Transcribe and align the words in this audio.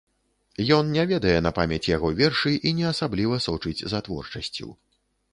Ён 0.75 0.87
не 0.93 1.03
ведае 1.09 1.33
на 1.47 1.49
памяць 1.57 1.85
яго 1.89 2.09
вершы 2.21 2.53
і 2.69 2.71
не 2.77 2.87
асабліва 2.93 3.37
сочыць 3.47 3.85
за 3.93 3.99
творчасцю. 4.09 4.71